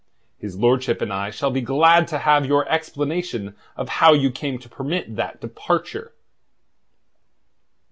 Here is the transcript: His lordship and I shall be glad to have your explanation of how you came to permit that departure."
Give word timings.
His 0.39 0.57
lordship 0.57 0.99
and 0.99 1.13
I 1.13 1.29
shall 1.29 1.51
be 1.51 1.61
glad 1.61 2.07
to 2.07 2.17
have 2.17 2.43
your 2.43 2.67
explanation 2.67 3.55
of 3.77 3.87
how 3.89 4.13
you 4.13 4.31
came 4.31 4.57
to 4.57 4.67
permit 4.67 5.15
that 5.15 5.39
departure." 5.39 6.11